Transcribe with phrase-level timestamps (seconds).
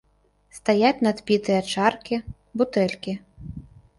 [0.57, 2.15] Стаяць надпітыя чаркі,
[2.61, 3.13] бутэлькі.